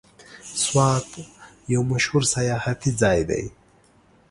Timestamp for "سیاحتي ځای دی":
2.33-3.43